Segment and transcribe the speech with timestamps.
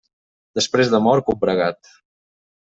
[0.59, 1.95] Després de mort, combregat.